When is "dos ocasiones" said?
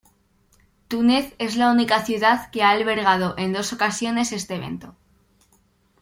3.53-4.31